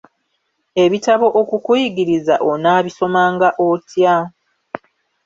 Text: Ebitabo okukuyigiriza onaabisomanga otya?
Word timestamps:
Ebitabo 0.83 1.27
okukuyigiriza 1.41 2.35
onaabisomanga 2.51 3.49
otya? 3.69 4.15